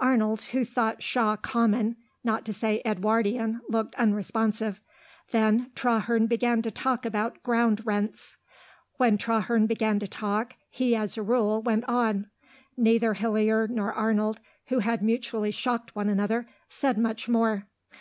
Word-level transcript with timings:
Arnold, 0.00 0.42
who 0.50 0.64
thought 0.64 1.04
Shaw 1.04 1.36
common, 1.36 1.96
not 2.24 2.44
to 2.46 2.52
say 2.52 2.82
Edwardian, 2.84 3.60
looked 3.68 3.94
unresponsive. 3.94 4.80
Then 5.30 5.70
Traherne 5.76 6.26
began 6.26 6.62
to 6.62 6.72
talk 6.72 7.06
about 7.06 7.40
ground 7.44 7.86
rents. 7.86 8.38
When 8.96 9.16
Traherne 9.16 9.66
began 9.68 10.00
to 10.00 10.08
talk 10.08 10.54
he 10.68 10.96
as 10.96 11.16
a 11.16 11.22
rule 11.22 11.62
went 11.62 11.84
on. 11.88 12.28
Neither 12.76 13.14
Hillier 13.14 13.68
nor 13.68 13.92
Arnold, 13.92 14.40
who 14.66 14.80
had 14.80 15.00
mutually 15.00 15.52
shocked 15.52 15.94
one 15.94 16.08
another, 16.08 16.48
said 16.68 16.98
much 16.98 17.28
more. 17.28 17.68